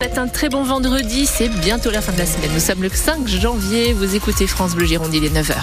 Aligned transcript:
C'est 0.00 0.16
un 0.16 0.28
très 0.28 0.48
bon 0.48 0.62
vendredi, 0.62 1.26
c'est 1.26 1.48
bientôt 1.48 1.90
la 1.90 2.00
fin 2.00 2.12
de 2.12 2.18
la 2.18 2.26
semaine. 2.26 2.52
Nous 2.54 2.60
sommes 2.60 2.84
le 2.84 2.88
5 2.88 3.26
janvier, 3.26 3.92
vous 3.92 4.14
écoutez 4.14 4.46
France 4.46 4.76
Bleu 4.76 4.86
Gironde, 4.86 5.12
il 5.12 5.24
est 5.24 5.28
9h. 5.28 5.56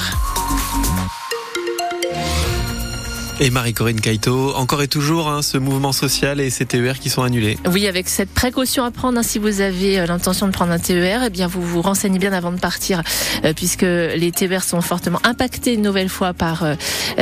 Et 3.42 3.50
Marie-Corinne 3.50 4.00
Caïto, 4.00 4.54
encore 4.56 4.82
et 4.82 4.88
toujours 4.88 5.28
hein, 5.28 5.42
ce 5.42 5.58
mouvement 5.58 5.92
social 5.92 6.40
et 6.40 6.50
ces 6.50 6.66
TER 6.66 7.00
qui 7.00 7.10
sont 7.10 7.22
annulés. 7.22 7.58
Oui, 7.70 7.86
avec 7.86 8.08
cette 8.08 8.30
précaution 8.30 8.86
à 8.86 8.92
prendre, 8.92 9.20
hein, 9.20 9.24
si 9.24 9.40
vous 9.40 9.60
avez 9.60 10.00
euh, 10.00 10.06
l'intention 10.06 10.48
de 10.48 10.54
prendre 10.54 10.72
un 10.72 10.80
TER, 10.80 11.22
eh 11.26 11.30
bien 11.30 11.48
vous 11.48 11.62
vous 11.62 11.82
renseignez 11.82 12.18
bien 12.18 12.32
avant 12.32 12.54
de 12.54 12.60
partir, 12.60 13.04
euh, 13.44 13.52
puisque 13.54 13.82
les 13.82 14.32
TER 14.34 14.64
sont 14.64 14.80
fortement 14.80 15.20
impactés 15.26 15.74
une 15.74 15.82
nouvelle 15.82 16.08
fois 16.08 16.34
par 16.34 16.64
euh, 16.64 16.76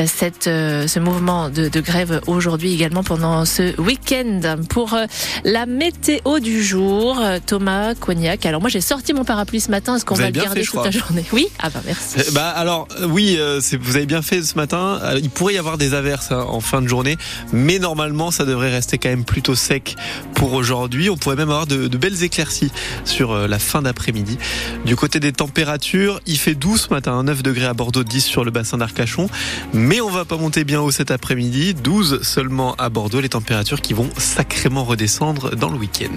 cette, 0.05 0.43
ce 0.43 0.99
mouvement 0.99 1.49
de, 1.49 1.67
de 1.67 1.81
grève 1.81 2.21
aujourd'hui 2.27 2.73
également 2.73 3.03
pendant 3.03 3.43
ce 3.45 3.79
week-end. 3.81 4.57
Pour 4.69 4.95
la 5.43 5.65
météo 5.65 6.39
du 6.39 6.63
jour, 6.63 7.19
Thomas 7.47 7.95
Cognac. 7.95 8.45
Alors 8.45 8.61
moi 8.61 8.69
j'ai 8.69 8.81
sorti 8.81 9.13
mon 9.13 9.23
parapluie 9.23 9.61
ce 9.61 9.71
matin, 9.71 9.95
est-ce 9.95 10.05
qu'on 10.05 10.13
va 10.13 10.27
le 10.27 10.31
garder 10.31 10.61
toute 10.63 10.85
la 10.85 10.91
journée? 10.91 11.25
Oui 11.31 11.47
Ah 11.59 11.71
bah 11.71 11.81
merci. 11.85 12.17
bah 12.33 12.49
alors 12.49 12.87
oui, 13.07 13.39
vous 13.81 13.95
avez 13.95 14.05
bien 14.05 14.21
fait 14.21 14.43
ce 14.43 14.55
matin. 14.55 14.99
Il 15.21 15.31
pourrait 15.31 15.55
y 15.55 15.57
avoir 15.57 15.77
des 15.79 15.93
Hein, 16.03 16.45
en 16.49 16.59
fin 16.59 16.81
de 16.81 16.87
journée, 16.87 17.17
mais 17.53 17.79
normalement 17.79 18.29
ça 18.29 18.43
devrait 18.43 18.71
rester 18.71 18.97
quand 18.97 19.07
même 19.07 19.23
plutôt 19.23 19.55
sec 19.55 19.95
pour 20.33 20.53
aujourd'hui. 20.53 21.09
On 21.09 21.15
pourrait 21.15 21.37
même 21.37 21.49
avoir 21.49 21.65
de, 21.65 21.87
belles 21.97 22.23
éclaircies 22.23 22.71
sur 23.05 23.31
euh, 23.31 23.47
la 23.47 23.57
fin 23.57 23.81
d'après-midi. 23.81 24.37
Du 24.85 24.97
côté 24.97 25.21
des 25.21 25.31
températures, 25.31 26.19
il 26.25 26.37
fait 26.37 26.55
12 26.55 26.81
ce 26.81 26.93
matin, 26.93 27.23
9 27.23 27.41
degrés 27.41 27.65
à 27.65 27.73
Bordeaux, 27.73 28.03
10 28.03 28.21
sur 28.21 28.43
le 28.43 28.51
bassin 28.51 28.77
d'Arcachon, 28.77 29.29
mais 29.73 30.01
on 30.01 30.09
va 30.09 30.25
pas 30.25 30.37
monter 30.37 30.65
bien 30.65 30.81
haut 30.81 30.91
cet 30.91 31.09
après-midi, 31.09 31.73
12 31.73 32.21
seulement 32.21 32.75
à 32.75 32.89
Bordeaux, 32.89 33.21
les 33.21 33.29
températures 33.29 33.79
qui 33.79 33.93
vont 33.93 34.09
sacrément 34.17 34.83
redescendre 34.83 35.55
dans 35.55 35.69
le 35.69 35.77
week-end. 35.77 36.13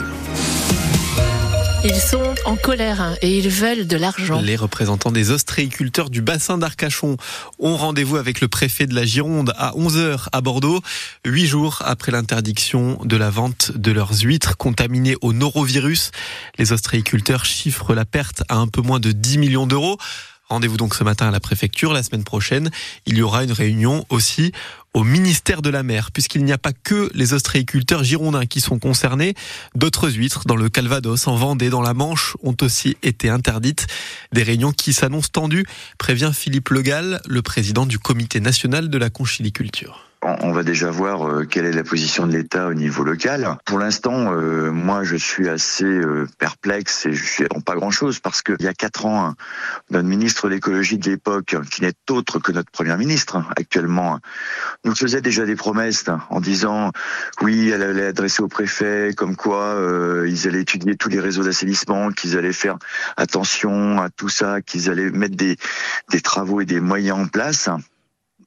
Ils 1.89 2.01
sont 2.01 2.35
en 2.45 2.57
colère 2.57 3.01
hein, 3.01 3.15
et 3.23 3.39
ils 3.39 3.49
veulent 3.49 3.87
de 3.87 3.97
l'argent. 3.97 4.41
Les 4.41 4.57
représentants 4.57 5.13
des 5.13 5.31
ostréiculteurs 5.31 6.11
du 6.11 6.21
bassin 6.21 6.59
d'Arcachon 6.59 7.17
ont 7.61 7.77
rendez-vous 7.77 8.17
avec 8.17 8.41
le 8.41 8.49
préfet 8.49 8.89
de 8.89 8.95
la 8.97 9.05
Gironde 9.05 9.55
à 9.57 9.71
11h 9.71 10.27
à 10.33 10.41
Bordeaux, 10.41 10.81
huit 11.25 11.47
jours 11.47 11.83
après 11.85 12.11
l'interdiction 12.11 12.99
de 13.05 13.17
la 13.17 13.31
vente 13.31 13.71
de 13.77 13.93
leurs 13.93 14.21
huîtres 14.21 14.57
contaminées 14.57 15.15
au 15.21 15.33
norovirus. 15.33 16.11
Les 16.59 16.73
ostréiculteurs 16.73 17.45
chiffrent 17.45 17.95
la 17.95 18.05
perte 18.05 18.43
à 18.49 18.57
un 18.57 18.67
peu 18.67 18.81
moins 18.81 18.99
de 18.99 19.13
10 19.13 19.39
millions 19.39 19.69
d'euros. 19.69 19.97
Rendez-vous 20.49 20.77
donc 20.77 20.95
ce 20.97 21.05
matin 21.05 21.29
à 21.29 21.31
la 21.31 21.41
préfecture. 21.41 21.93
La 21.93 22.03
semaine 22.03 22.25
prochaine, 22.25 22.71
il 23.07 23.17
y 23.17 23.23
aura 23.23 23.45
une 23.45 23.53
réunion 23.53 24.05
aussi 24.11 24.51
au 24.97 25.05
ministère 25.05 25.61
de 25.61 25.69
la 25.69 25.83
Mer, 25.83 26.11
puisqu'il 26.11 26.43
n'y 26.43 26.55
a 26.55 26.59
pas 26.59 26.73
que 26.73 27.11
les 27.13 27.35
ostréiculteurs 27.35 28.03
girondins 28.03 28.47
qui 28.47 28.63
sont 28.63 28.79
concernés. 28.79 29.35
D'autres 29.75 30.09
huîtres 30.09 30.45
dans 30.47 30.57
le 30.57 30.71
Calvados, 30.71 31.29
en 31.29 31.37
Vendée, 31.37 31.69
dans 31.69 31.83
la 31.83 31.93
Manche, 31.93 32.35
ont 32.43 32.57
aussi 32.63 32.97
été 33.03 33.29
interdites. 33.29 33.87
Des 34.33 34.43
réunions 34.43 34.73
qui 34.73 34.95
s'annoncent 34.95 35.29
tendues, 35.31 35.67
prévient 35.99 36.31
Philippe 36.33 36.71
Legal, 36.71 37.21
le 37.29 37.43
président 37.43 37.85
du 37.85 37.99
comité 37.99 38.41
national 38.41 38.89
de 38.89 38.97
la 38.97 39.11
conchiliculture 39.11 40.07
on 40.43 40.53
va 40.53 40.63
déjà 40.63 40.91
voir 40.91 41.29
euh, 41.29 41.45
quelle 41.45 41.67
est 41.67 41.73
la 41.73 41.85
position 41.85 42.27
de 42.27 42.33
l'État 42.33 42.67
au 42.67 42.75
niveau 42.75 43.05
local. 43.05 43.57
Pour 43.65 43.79
l'instant, 43.79 44.33
euh, 44.33 44.71
moi, 44.71 45.05
je 45.05 45.17
suis 45.17 45.49
assez 45.49 45.85
euh, 45.85 46.27
perplexe 46.39 47.07
et 47.07 47.13
je 47.13 47.25
suis 47.25 47.45
pas 47.65 47.75
grand-chose 47.75 48.19
parce 48.19 48.43
qu'il 48.43 48.61
y 48.61 48.67
a 48.67 48.75
quatre 48.75 49.07
ans, 49.07 49.35
notre 49.91 50.09
ministre 50.09 50.49
de 50.49 50.55
l'écologie 50.55 50.99
de 50.99 51.09
l'époque, 51.09 51.57
qui 51.71 51.83
n'est 51.83 51.95
autre 52.11 52.39
que 52.39 52.53
notre 52.53 52.71
premier 52.71 52.97
ministre 52.97 53.43
actuellement, 53.57 54.19
nous 54.85 54.95
faisait 54.95 55.21
déjà 55.21 55.45
des 55.47 55.57
promesses 55.57 56.07
en 56.31 56.41
disant 56.41 56.93
oui, 57.41 57.71
elle 57.71 57.83
allait 57.83 58.07
adresser 58.07 58.43
au 58.43 58.49
préfet 58.49 59.13
comme 59.17 59.37
quoi 59.37 59.77
ils 60.27 60.47
allaient 60.47 60.61
étudier 60.61 60.97
tous 60.97 61.09
les 61.09 61.21
réseaux 61.21 61.43
d'assainissement, 61.43 62.11
qu'ils 62.11 62.37
allaient 62.37 62.53
faire 62.53 62.79
attention 63.17 64.01
à 64.01 64.11
tout 64.11 64.29
ça, 64.29 64.61
qu'ils 64.63 64.91
allaient 64.91 65.11
mettre 65.11 65.37
des 65.37 65.57
travaux 66.23 66.61
et 66.61 66.67
des 66.67 66.81
moyens 66.81 67.19
en 67.19 67.27
place. 67.27 67.69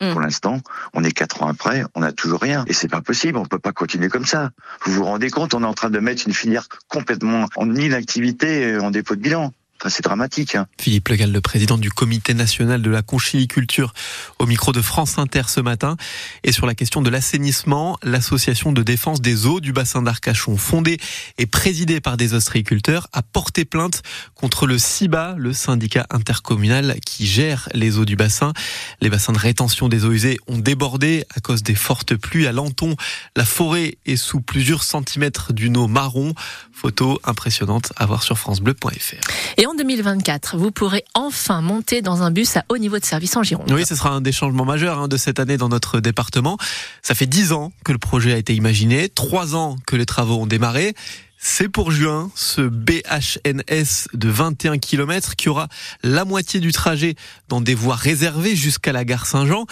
Mm. 0.02 0.11
Pour 0.11 0.22
l'instant, 0.22 0.61
on 0.93 1.04
est 1.04 1.11
quatre 1.11 1.43
ans 1.43 1.48
après, 1.48 1.83
on 1.95 1.99
n'a 2.02 2.11
toujours 2.11 2.39
rien. 2.42 2.64
Et 2.67 2.73
c'est 2.73 2.87
pas 2.87 3.02
possible, 3.02 3.37
on 3.37 3.45
peut 3.45 3.60
pas 3.60 3.73
continuer 3.73 4.10
comme 4.10 4.26
ça. 4.26 4.52
Vous 4.86 4.93
vous 4.93 5.04
rendez 5.04 5.30
compte, 5.30 5.54
on 5.54 5.64
est 5.64 5.67
en 5.67 5.73
train 5.73 5.89
de 5.89 5.99
mettre 5.99 6.23
une 6.26 6.33
filière 6.33 6.67
complètement 6.87 7.48
en 7.55 7.76
inactivité, 7.76 8.77
en 8.77 8.92
dépôt 8.92 9.15
de 9.15 9.21
bilan 9.21 9.54
c'est 9.88 10.04
dramatique. 10.04 10.56
Hein. 10.56 10.67
Philippe 10.80 11.08
Legal, 11.08 11.32
le 11.32 11.42
président 11.42 11.78
du 11.78 11.90
comité 11.90 12.34
national 12.34 12.82
de 12.82 12.90
la 12.90 13.02
conchiliculture, 13.02 13.94
au 14.40 14.45
micro 14.45 14.72
de 14.72 14.82
France 14.82 15.17
Inter 15.17 15.44
ce 15.48 15.62
matin. 15.62 15.95
Et 16.44 16.52
sur 16.52 16.66
la 16.66 16.76
question 16.76 17.02
de 17.02 17.10
l'assainissement, 17.10 17.98
l'association 18.04 18.73
de 18.73 18.84
défense 18.84 19.22
des 19.22 19.45
eaux 19.45 19.62
du 19.62 19.72
bassin 19.72 20.02
d'Arcachon, 20.02 20.58
fondée 20.58 20.98
et 21.38 21.45
présidée 21.45 22.02
par 22.02 22.17
des 22.17 22.34
ostréiculteurs, 22.34 23.08
a 23.14 23.22
porté 23.22 23.64
plainte 23.64 24.02
contre 24.36 24.67
le 24.67 24.78
CIBA, 24.78 25.36
le 25.38 25.54
syndicat 25.54 26.06
intercommunal 26.10 26.98
qui 27.06 27.26
gère 27.26 27.70
les 27.73 27.98
eaux 27.98 28.06
du 28.06 28.16
bassin. 28.16 28.54
Les 29.02 29.10
bassins 29.10 29.34
de 29.34 29.40
rétention 29.40 29.88
des 29.88 30.04
eaux 30.04 30.11
usées 30.11 30.40
ont 30.48 30.58
débordé 30.58 31.23
à 31.36 31.40
cause 31.40 31.64
des 31.64 31.76
fortes 31.76 32.16
pluies 32.16 32.48
à 32.48 32.52
Lanton. 32.52 32.96
La 33.36 33.46
forêt 33.46 33.98
est 34.06 34.17
sous 34.17 34.42
plusieurs 34.42 34.84
centimètres 34.84 35.54
d'une 35.54 35.78
eau 35.78 35.88
marron. 35.88 36.34
Photo 36.73 37.20
impressionnante 37.23 37.94
à 37.98 38.06
voir 38.06 38.23
sur 38.23 38.38
francebleu.fr. 38.38 39.30
En 39.69 39.75
2024, 39.75 40.57
vous 40.57 40.71
pourrez 40.71 41.05
enfin 41.13 41.61
monter 41.61 42.02
dans 42.02 42.23
un 42.23 42.31
bus 42.31 42.57
à 42.57 42.65
haut 42.69 42.80
niveau 42.80 42.97
de 42.97 43.05
service 43.05 43.37
en 43.37 43.43
Gironde. 43.43 43.71
Oui, 43.71 43.85
ce 43.85 43.93
sera 43.93 44.09
un 44.09 44.19
des 44.19 44.31
changements 44.31 44.65
majeurs 44.65 44.97
hein, 44.97 45.07
de 45.07 45.15
cette 45.15 45.39
année 45.39 45.57
dans 45.57 45.69
notre 45.69 45.99
département. 45.99 46.57
Ça 47.03 47.13
fait 47.13 47.27
dix 47.27 47.52
ans 47.52 47.71
que 47.85 47.91
le 47.91 47.99
projet 47.99 48.33
a 48.33 48.37
été 48.37 48.55
imaginé, 48.55 49.09
trois 49.09 49.55
ans 49.55 49.75
que 49.85 49.95
les 49.95 50.07
travaux 50.07 50.37
ont 50.37 50.47
démarré. 50.47 50.95
C'est 51.37 51.69
pour 51.69 51.91
juin, 51.91 52.31
ce 52.33 52.61
BHNS 52.61 54.07
de 54.15 54.30
21 54.30 54.80
km 54.80 55.35
qui 55.35 55.49
aura 55.49 55.67
la 56.01 56.25
moitié 56.25 56.59
du 56.59 56.71
trajet 56.71 57.13
dans 57.47 57.61
des 57.61 57.75
voies 57.75 57.95
réservées 57.95 58.55
jusqu'à 58.55 58.91
la 58.91 59.05
gare 59.05 59.27
Saint-Jean. 59.27 59.67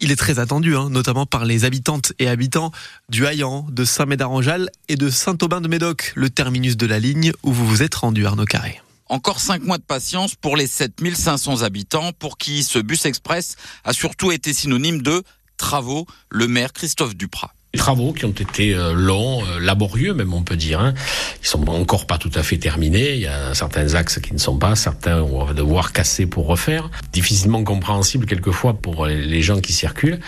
Il 0.00 0.10
est 0.10 0.16
très 0.16 0.40
attendu, 0.40 0.74
hein, 0.74 0.90
notamment 0.90 1.26
par 1.26 1.44
les 1.44 1.64
habitantes 1.64 2.12
et 2.18 2.28
habitants 2.28 2.72
du 3.08 3.24
Haillan, 3.24 3.68
de 3.70 3.84
Saint-Médard-en-Jalles 3.84 4.68
et 4.88 4.96
de 4.96 5.08
Saint-Aubin-de-Médoc, 5.08 6.12
le 6.16 6.28
terminus 6.28 6.76
de 6.76 6.86
la 6.86 6.98
ligne 6.98 7.30
où 7.44 7.52
vous 7.52 7.68
vous 7.68 7.84
êtes 7.84 7.94
rendu, 7.94 8.26
Arnaud 8.26 8.44
Carré. 8.44 8.80
Encore 9.08 9.40
cinq 9.40 9.62
mois 9.62 9.78
de 9.78 9.82
patience 9.82 10.34
pour 10.34 10.56
les 10.56 10.66
7500 10.66 11.62
habitants 11.62 12.12
pour 12.12 12.36
qui 12.36 12.62
ce 12.62 12.78
bus 12.78 13.06
express 13.06 13.56
a 13.84 13.92
surtout 13.94 14.32
été 14.32 14.52
synonyme 14.52 15.00
de 15.00 15.22
travaux, 15.56 16.06
le 16.30 16.46
maire 16.46 16.72
Christophe 16.72 17.16
Duprat. 17.16 17.52
Travaux 17.76 18.12
qui 18.12 18.24
ont 18.24 18.30
été 18.30 18.74
euh, 18.74 18.92
longs, 18.92 19.44
euh, 19.44 19.60
laborieux 19.60 20.14
même 20.14 20.32
on 20.32 20.42
peut 20.42 20.56
dire. 20.56 20.80
Hein. 20.80 20.94
Ils 21.42 21.46
sont 21.46 21.68
encore 21.68 22.06
pas 22.06 22.18
tout 22.18 22.30
à 22.34 22.42
fait 22.42 22.56
terminés. 22.56 23.14
Il 23.14 23.20
y 23.20 23.26
a 23.26 23.54
certains 23.54 23.94
axes 23.94 24.20
qui 24.20 24.32
ne 24.32 24.38
sont 24.38 24.56
pas, 24.56 24.74
certains 24.74 25.22
on 25.22 25.44
va 25.44 25.52
devoir 25.52 25.92
casser 25.92 26.26
pour 26.26 26.46
refaire. 26.46 26.90
Difficilement 27.12 27.62
compréhensible 27.62 28.26
quelquefois 28.26 28.74
pour 28.74 29.06
les 29.06 29.42
gens 29.42 29.60
qui 29.60 29.72
circulent, 29.72 30.18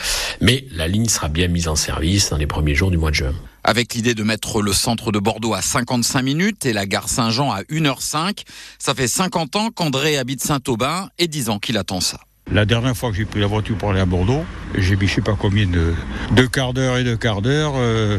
mais 0.40 0.66
la 0.72 0.86
ligne 0.86 1.08
sera 1.08 1.28
bien 1.28 1.48
mise 1.48 1.68
en 1.68 1.76
service 1.76 2.30
dans 2.30 2.36
les 2.36 2.46
premiers 2.46 2.74
jours 2.74 2.90
du 2.90 2.98
mois 2.98 3.10
de 3.10 3.16
juin. 3.16 3.34
Avec 3.64 3.94
l'idée 3.94 4.14
de 4.14 4.22
mettre 4.22 4.62
le 4.62 4.72
centre 4.72 5.12
de 5.12 5.18
Bordeaux 5.18 5.54
à 5.54 5.62
55 5.62 6.22
minutes 6.22 6.66
et 6.66 6.72
la 6.72 6.86
gare 6.86 7.08
Saint-Jean 7.08 7.50
à 7.50 7.62
1h05, 7.62 8.44
ça 8.78 8.94
fait 8.94 9.08
50 9.08 9.56
ans 9.56 9.70
qu'André 9.70 10.18
habite 10.18 10.42
Saint-Aubin 10.42 11.08
et 11.18 11.28
10 11.28 11.50
ans 11.50 11.58
qu'il 11.58 11.76
attend 11.76 12.00
ça. 12.00 12.20
La 12.52 12.64
dernière 12.64 12.96
fois 12.96 13.10
que 13.10 13.16
j'ai 13.16 13.24
pris 13.24 13.40
la 13.40 13.46
voiture 13.46 13.76
pour 13.76 13.90
aller 13.90 14.00
à 14.00 14.06
Bordeaux, 14.06 14.44
j'ai 14.76 14.96
mis 14.96 15.06
je 15.06 15.14
sais 15.14 15.20
pas 15.20 15.36
combien 15.38 15.66
de, 15.66 15.94
de 16.32 16.46
quart 16.46 16.72
d'heure 16.72 16.96
et 16.96 17.04
de 17.04 17.14
quart 17.14 17.42
d'heure 17.42 17.74
euh, 17.76 18.18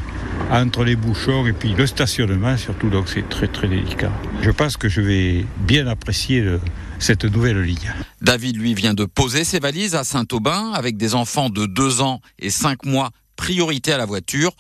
entre 0.50 0.84
les 0.84 0.96
bouchons 0.96 1.46
et 1.47 1.53
puis 1.53 1.74
le 1.74 1.86
stationnement 1.86 2.58
surtout, 2.58 2.90
donc 2.90 3.09
c'est 3.09 3.28
très 3.28 3.47
très 3.47 3.68
délicat. 3.68 4.12
Je 4.41 4.52
pense 4.52 4.78
que 4.78 4.90
je 4.90 5.02
vais 5.02 5.46
bien 5.59 5.88
apprécier 5.88 6.46
cette 7.00 7.25
nouvelle 7.25 7.62
ligne. 7.62 7.94
David, 8.22 8.58
lui, 8.58 8.74
vient 8.74 8.94
de 8.94 9.06
poser 9.06 9.44
ses 9.44 9.59
valises 9.59 9.96
à 9.96 10.03
Saint-Aubin 10.03 10.72
avec 10.74 10.97
des 10.97 11.16
enfants 11.16 11.50
de 11.50 11.66
2 11.66 12.02
ans 12.02 12.22
et 12.40 12.50
5 12.50 12.86
mois, 12.86 13.09
priorité 13.36 13.91
à 13.91 13.97
la 13.97 14.06
voiture 14.06 14.52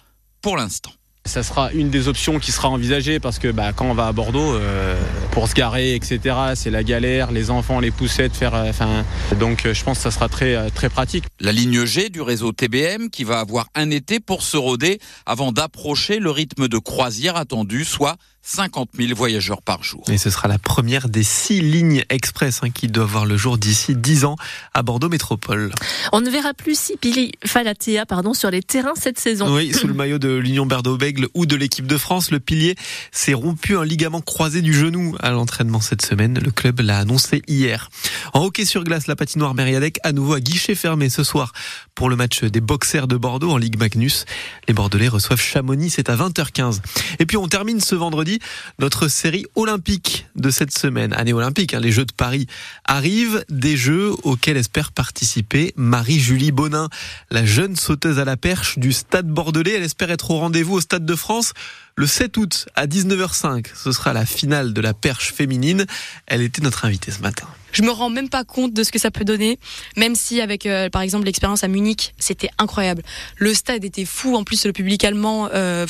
pour 0.41 0.57
l'instant. 0.57 0.91
Ça 1.25 1.43
sera 1.43 1.71
une 1.71 1.91
des 1.91 2.07
options 2.07 2.39
qui 2.39 2.51
sera 2.51 2.69
envisagée 2.69 3.19
parce 3.19 3.37
que 3.37 3.49
bah, 3.49 3.73
quand 3.73 3.85
on 3.85 3.93
va 3.93 4.07
à 4.07 4.11
Bordeaux, 4.11 4.55
euh, 4.55 4.99
pour 5.31 5.47
se 5.47 5.53
garer, 5.53 5.93
etc., 5.93 6.19
c'est 6.55 6.71
la 6.71 6.83
galère, 6.83 7.31
les 7.31 7.51
enfants, 7.51 7.79
les 7.79 7.91
poussettes, 7.91 8.35
faire. 8.35 8.55
Euh, 8.55 9.03
donc 9.39 9.65
euh, 9.65 9.73
je 9.73 9.83
pense 9.83 9.97
que 9.97 10.03
ça 10.03 10.11
sera 10.11 10.29
très, 10.29 10.71
très 10.71 10.89
pratique. 10.89 11.25
La 11.39 11.51
ligne 11.51 11.85
G 11.85 12.09
du 12.09 12.21
réseau 12.21 12.51
TBM 12.51 13.09
qui 13.09 13.23
va 13.23 13.39
avoir 13.39 13.67
un 13.75 13.91
été 13.91 14.19
pour 14.19 14.41
se 14.41 14.57
roder 14.57 14.99
avant 15.27 15.51
d'approcher 15.51 16.17
le 16.19 16.31
rythme 16.31 16.67
de 16.67 16.77
croisière 16.79 17.35
attendu, 17.35 17.85
soit 17.85 18.17
50 18.43 18.89
000 18.97 19.13
voyageurs 19.15 19.61
par 19.61 19.83
jour. 19.83 20.03
Et 20.09 20.17
ce 20.17 20.29
sera 20.29 20.47
la 20.47 20.57
première 20.57 21.09
des 21.09 21.23
six 21.23 21.61
lignes 21.61 22.03
express 22.09 22.61
hein, 22.63 22.71
qui 22.71 22.87
doivent 22.87 23.11
voir 23.11 23.25
le 23.25 23.37
jour 23.37 23.57
d'ici 23.57 23.95
10 23.95 24.25
ans 24.25 24.35
à 24.73 24.81
Bordeaux 24.81 25.09
Métropole. 25.09 25.71
On 26.11 26.21
ne 26.21 26.29
verra 26.29 26.53
plus 26.53 26.77
Sipili 26.77 27.33
Falatea 27.45 28.05
pardon, 28.07 28.33
sur 28.33 28.49
les 28.49 28.63
terrains 28.63 28.95
cette 28.95 29.19
saison. 29.19 29.53
Oui, 29.53 29.73
sous 29.73 29.87
le 29.87 29.93
maillot 29.93 30.17
de 30.17 30.29
l'Union 30.29 30.65
Bordeaux-Bègle 30.65 31.27
ou 31.33 31.45
de 31.45 31.55
l'équipe 31.55 31.85
de 31.85 31.97
France, 31.97 32.31
le 32.31 32.39
pilier 32.39 32.75
s'est 33.11 33.33
rompu 33.33 33.77
un 33.77 33.85
ligament 33.85 34.21
croisé 34.21 34.61
du 34.61 34.73
genou 34.73 35.15
à 35.19 35.31
l'entraînement 35.31 35.79
cette 35.79 36.01
semaine. 36.01 36.39
Le 36.39 36.51
club 36.51 36.79
l'a 36.79 36.97
annoncé 36.97 37.43
hier. 37.47 37.89
En 38.33 38.43
hockey 38.43 38.65
sur 38.65 38.83
glace, 38.83 39.07
la 39.07 39.15
patinoire 39.15 39.53
Mériadec 39.53 39.99
à 40.03 40.13
nouveau 40.13 40.33
à 40.33 40.39
guichet 40.39 40.73
fermé 40.73 41.09
ce 41.09 41.23
soir 41.23 41.53
pour 41.93 42.09
le 42.09 42.15
match 42.15 42.43
des 42.43 42.61
boxers 42.61 43.07
de 43.07 43.17
Bordeaux 43.17 43.51
en 43.51 43.57
Ligue 43.57 43.77
Magnus. 43.77 44.25
Les 44.67 44.73
Bordelais 44.73 45.09
reçoivent 45.09 45.41
Chamonix, 45.41 45.91
c'est 45.91 46.09
à 46.09 46.15
20h15. 46.15 46.79
Et 47.19 47.25
puis 47.25 47.37
on 47.37 47.47
termine 47.47 47.79
ce 47.79 47.93
vendredi 47.95 48.30
notre 48.79 49.07
série 49.07 49.45
olympique 49.55 50.27
de 50.35 50.49
cette 50.49 50.77
semaine. 50.77 51.13
Année 51.13 51.33
olympique, 51.33 51.73
hein, 51.73 51.79
les 51.79 51.91
Jeux 51.91 52.05
de 52.05 52.13
Paris 52.13 52.47
arrivent, 52.85 53.43
des 53.49 53.77
Jeux 53.77 54.11
auxquels 54.23 54.57
espère 54.57 54.91
participer 54.91 55.73
Marie-Julie 55.75 56.51
Bonin, 56.51 56.89
la 57.29 57.45
jeune 57.45 57.75
sauteuse 57.75 58.19
à 58.19 58.25
la 58.25 58.37
perche 58.37 58.77
du 58.77 58.91
Stade 58.91 59.27
Bordelais. 59.27 59.73
Elle 59.75 59.83
espère 59.83 60.11
être 60.11 60.31
au 60.31 60.37
rendez-vous 60.37 60.75
au 60.75 60.81
Stade 60.81 61.05
de 61.05 61.15
France 61.15 61.53
le 61.95 62.07
7 62.07 62.37
août 62.37 62.67
à 62.75 62.87
19h05. 62.87 63.67
Ce 63.75 63.91
sera 63.91 64.13
la 64.13 64.25
finale 64.25 64.73
de 64.73 64.81
la 64.81 64.93
perche 64.93 65.33
féminine. 65.33 65.85
Elle 66.27 66.41
était 66.41 66.61
notre 66.61 66.85
invitée 66.85 67.11
ce 67.11 67.19
matin 67.19 67.47
je 67.71 67.83
me 67.83 67.91
rends 67.91 68.09
même 68.09 68.29
pas 68.29 68.43
compte 68.43 68.73
de 68.73 68.83
ce 68.83 68.91
que 68.91 68.99
ça 68.99 69.11
peut 69.11 69.23
donner, 69.23 69.59
même 69.95 70.15
si 70.15 70.41
avec 70.41 70.65
euh, 70.65 70.89
par 70.89 71.01
exemple 71.01 71.25
l'expérience 71.25 71.63
à 71.63 71.67
Munich, 71.67 72.13
c'était 72.17 72.49
incroyable. 72.57 73.01
Le 73.37 73.53
stade 73.53 73.83
était 73.83 74.05
fou, 74.05 74.35
en 74.35 74.43
plus 74.43 74.65
le 74.65 74.73
public 74.73 75.03
allemand, 75.03 75.49
euh, 75.53 75.85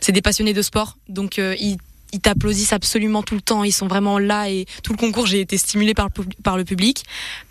c'est 0.00 0.12
des 0.12 0.22
passionnés 0.22 0.54
de 0.54 0.62
sport, 0.62 0.96
donc 1.08 1.38
euh, 1.38 1.56
ils 1.58 2.20
t'applaudissent 2.20 2.72
absolument 2.72 3.22
tout 3.22 3.34
le 3.34 3.42
temps, 3.42 3.64
ils 3.64 3.72
sont 3.72 3.88
vraiment 3.88 4.18
là 4.18 4.48
et 4.48 4.66
tout 4.82 4.92
le 4.92 4.98
concours 4.98 5.26
j'ai 5.26 5.40
été 5.40 5.58
stimulé 5.58 5.94
par 5.94 6.08
par 6.42 6.56
le 6.56 6.64
public. 6.64 7.04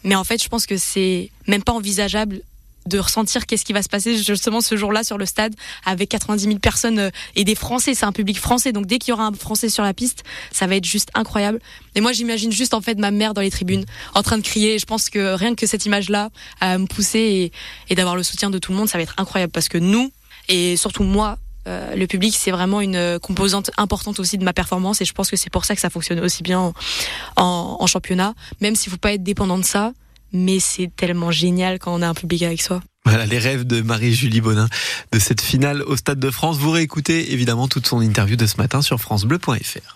Mais 0.04 0.16
en 0.16 0.24
fait, 0.24 0.42
je 0.42 0.50
pense 0.50 0.66
que 0.66 0.78
c'est 0.78 1.30
même 1.48 1.63
pas 1.63 1.74
envisageable 1.74 2.42
de 2.88 3.00
ressentir 3.00 3.45
qu'est-ce 3.45 3.66
qui 3.66 3.74
va 3.74 3.81
se 3.81 3.89
passer 3.89 4.18
justement 4.18 4.62
ce 4.62 4.75
jour-là 4.75 5.04
sur 5.04 5.18
le 5.18 5.25
stade 5.25 5.54
avec 5.86 6.10
90 6.10 6.44
000 6.44 6.60
personnes 6.60 7.00
euh, 7.00 7.10
et 7.36 7.44
des 7.44 7.56
Français. 7.56 7.94
C'est 7.94 8.06
un 8.06 8.12
public 8.12 8.39
français, 8.39 8.72
donc 8.72 8.86
dès 8.86 8.98
qu'il 8.98 9.12
y 9.12 9.13
aura 9.13 9.25
un 9.25 9.34
Français 9.34 9.69
sur 9.69 9.84
la 9.84 9.94
piste, 9.94 10.24
ça 10.51 10.68
va 10.68 10.75
être 10.75 10.86
juste 10.86 11.10
incroyable. 11.13 11.60
Et 11.95 12.01
moi, 12.01 12.13
j'imagine 12.13 12.51
juste 12.51 12.74
en 12.74 12.81
fait 12.81 12.98
ma 12.98 13.12
mère 13.12 13.34
dans 13.34 13.42
les 13.42 13.51
tribunes 13.51 13.86
en 14.13 14.24
train 14.24 14.38
de 14.38 14.44
crier. 14.44 14.75
Et 14.75 14.80
je 14.80 14.86
pense 14.86 15.10
que 15.10 15.34
rien 15.36 15.56
que 15.56 15.68
cette 15.68 15.86
image-là 15.86 16.30
à 16.60 16.78
me 16.78 16.86
pousser 16.86 17.51
et, 17.89 17.95
d'avoir 17.95 18.16
le 18.16 18.24
soutien 18.24 18.50
de 18.50 18.60
tout 18.60 18.72
le 18.72 18.78
monde, 18.78 18.88
ça 18.88 18.98
va 18.98 19.04
être 19.04 19.16
incroyable 19.18 19.51
parce 19.51 19.69
que 19.69 19.78
nous 19.78 20.12
et 20.50 20.78
surtout 20.78 21.04
moi, 21.04 21.38
euh, 21.68 21.95
le 21.95 22.07
public, 22.07 22.33
c'est 22.38 22.51
vraiment 22.51 22.80
une 22.80 23.19
composante 23.19 23.72
importante 23.78 24.19
aussi 24.19 24.38
de 24.38 24.44
ma 24.44 24.54
performance 24.54 25.01
et 25.01 25.06
je 25.06 25.13
pense 25.13 25.30
que 25.30 25.36
c'est 25.36 25.50
pour 25.50 25.66
ça 25.66 25.75
que 25.75 25.81
ça 25.81 25.90
fonctionne 25.90 26.19
aussi 26.22 26.44
bien 26.44 26.60
en, 26.60 26.74
en, 27.36 27.88
championnat, 27.88 28.33
même 28.62 28.75
s'il 28.75 28.92
faut 28.92 28.98
pas 28.98 29.13
être 29.13 29.24
dépendant 29.24 29.57
de 29.57 29.66
ça 29.66 29.92
mais 30.33 30.59
c'est 30.59 30.91
tellement 30.95 31.31
génial 31.31 31.79
quand 31.79 31.94
on 31.94 32.01
a 32.01 32.07
un 32.07 32.13
public 32.13 32.44
avec 32.44 32.62
soi. 32.62 32.81
Voilà 33.06 33.25
les 33.25 33.39
rêves 33.39 33.65
de 33.65 33.81
Marie-Julie 33.81 34.41
Bonin 34.41 34.68
de 35.13 35.19
cette 35.19 35.39
finale 35.39 35.81
au 35.83 35.95
Stade 35.95 36.19
de 36.19 36.29
France. 36.29 36.57
Vous 36.57 36.71
réécoutez 36.71 37.31
évidemment 37.31 37.69
toute 37.69 37.88
son 37.88 38.01
interview 38.01 38.35
de 38.35 38.45
ce 38.45 38.57
matin 38.57 38.81
sur 38.81 39.00
francebleu.fr. 39.00 39.95